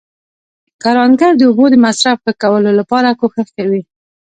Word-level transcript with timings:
کروندګر 0.83 1.31
د 1.37 1.41
اوبو 1.49 1.65
د 1.71 1.75
مصرف 1.85 2.17
ښه 2.23 2.33
کولو 2.43 2.69
لپاره 2.79 3.17
کوښښ 3.19 3.47
کوي 3.57 3.81